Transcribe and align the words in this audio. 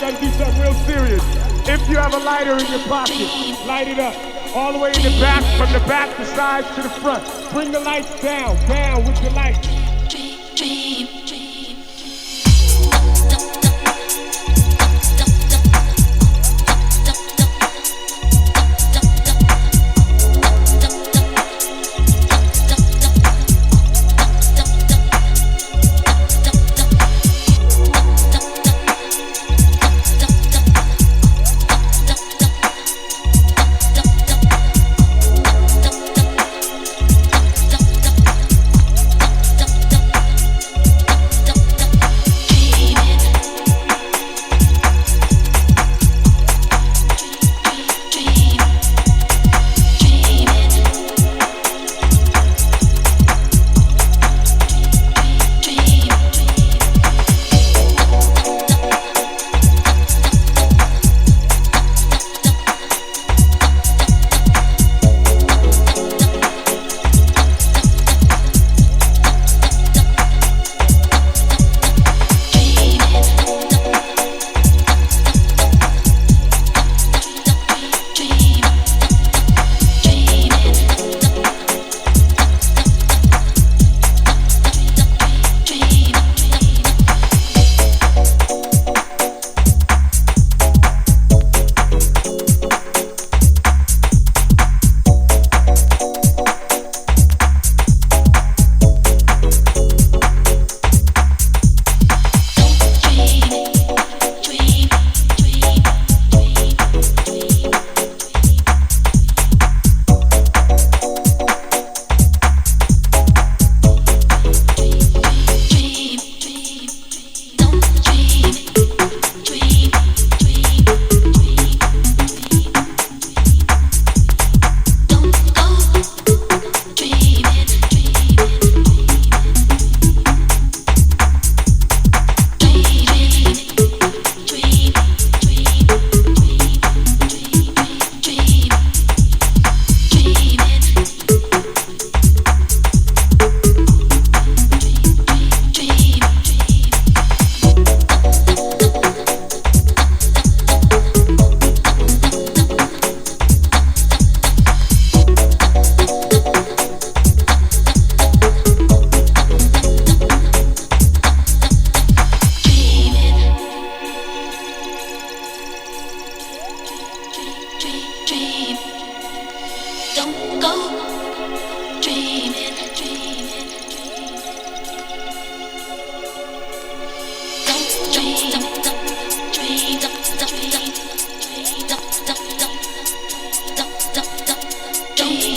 gotta 0.00 0.18
do 0.18 0.30
something 0.30 0.62
real 0.62 0.74
serious. 0.86 1.22
If 1.68 1.86
you 1.88 1.98
have 1.98 2.14
a 2.14 2.18
lighter 2.18 2.52
in 2.52 2.66
your 2.70 2.80
pocket, 2.88 3.28
light 3.66 3.88
it 3.88 3.98
up. 3.98 4.14
All 4.56 4.72
the 4.72 4.78
way 4.78 4.92
in 4.94 5.02
the 5.02 5.20
back, 5.20 5.44
from 5.58 5.72
the 5.72 5.86
back, 5.86 6.16
the 6.16 6.24
sides 6.24 6.74
to 6.74 6.82
the 6.82 6.88
front. 6.88 7.22
Bring 7.52 7.70
the 7.70 7.80
lights 7.80 8.20
down, 8.22 8.56
down 8.66 9.04
with 9.04 9.22
the 9.22 9.30
lights. 9.30 9.60
Dream, 10.08 10.38
dream, 10.56 11.26
dream. 11.26 11.39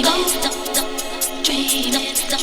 He 0.00 0.06
stop. 0.06 0.54
the, 1.44 1.90
the 1.92 2.14
stop. 2.14 2.39